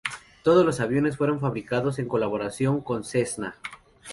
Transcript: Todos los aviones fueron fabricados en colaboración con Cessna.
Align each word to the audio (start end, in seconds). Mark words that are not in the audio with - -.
Todos 0.41 0.65
los 0.65 0.79
aviones 0.79 1.15
fueron 1.17 1.39
fabricados 1.39 1.99
en 1.99 2.07
colaboración 2.07 2.81
con 2.81 3.03
Cessna. 3.03 3.57